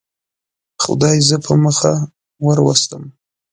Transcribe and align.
خدای 0.83 1.17
زه 1.29 1.37
په 1.45 1.53
مخه 1.63 1.93
وروستم. 2.47 3.03